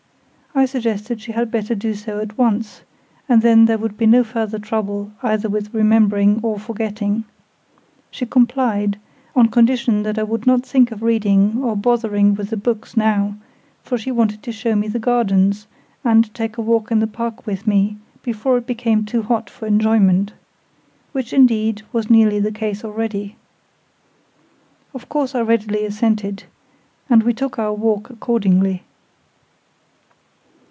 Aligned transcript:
I 0.53 0.65
suggested 0.65 1.21
she 1.21 1.31
had 1.31 1.49
better 1.49 1.73
do 1.73 1.93
so 1.95 2.19
at 2.19 2.37
once, 2.37 2.81
and 3.29 3.41
then 3.41 3.65
there 3.67 3.77
would 3.77 3.95
be 3.97 4.05
no 4.05 4.21
further 4.21 4.59
trouble 4.59 5.13
either 5.23 5.47
with 5.47 5.73
remembering 5.73 6.41
or 6.43 6.59
forgetting. 6.59 7.23
She 8.11 8.25
complied, 8.25 8.99
on 9.33 9.47
condition 9.47 10.03
that 10.03 10.19
I 10.19 10.23
would 10.23 10.45
not 10.45 10.65
think 10.65 10.91
of 10.91 11.03
reading, 11.03 11.63
or 11.63 11.77
bothering 11.77 12.35
with 12.35 12.49
the 12.49 12.57
books 12.57 12.97
now; 12.97 13.35
for 13.81 13.97
she 13.97 14.11
wanted 14.11 14.43
to 14.43 14.51
show 14.51 14.75
me 14.75 14.89
the 14.89 14.99
gardens, 14.99 15.67
and 16.03 16.31
take 16.33 16.57
a 16.57 16.61
walk 16.61 16.91
in 16.91 16.99
the 16.99 17.07
park 17.07 17.47
with 17.47 17.65
me, 17.65 17.95
before 18.21 18.57
it 18.57 18.67
became 18.67 19.05
too 19.05 19.21
hot 19.23 19.49
for 19.49 19.67
enjoyment; 19.67 20.33
which, 21.13 21.31
indeed, 21.31 21.81
was 21.93 22.09
nearly 22.09 22.41
the 22.41 22.51
case 22.51 22.83
already. 22.83 23.37
Of 24.93 25.07
course 25.07 25.33
I 25.33 25.43
readily 25.43 25.85
assented; 25.85 26.43
and 27.09 27.23
we 27.23 27.33
took 27.33 27.57
our 27.57 27.73
walk 27.73 28.09
accordingly. 28.09 28.83